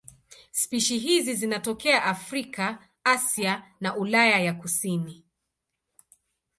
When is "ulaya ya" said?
3.95-4.53